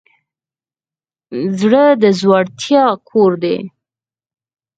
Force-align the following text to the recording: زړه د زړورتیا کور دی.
زړه 1.59 1.83
د 2.01 2.03
زړورتیا 2.19 2.85
کور 3.09 3.31
دی. 3.43 3.57